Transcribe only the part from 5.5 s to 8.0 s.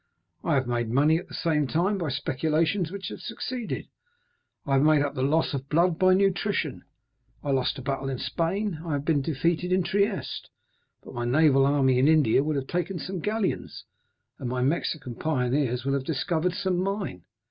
of blood by nutrition. I lost a